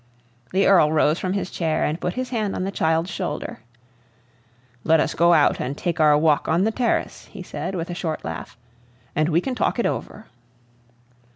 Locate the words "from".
1.19-1.33